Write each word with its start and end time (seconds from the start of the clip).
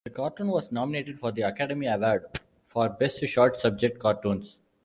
The 0.03 0.09
cartoon 0.09 0.47
was 0.47 0.71
nominated 0.71 1.19
for 1.19 1.31
the 1.31 1.43
Academy 1.43 1.85
Award 1.85 2.25
for 2.65 2.89
Best 2.89 3.23
Short 3.27 3.55
Subject, 3.55 3.99
Cartoons. 3.99 4.57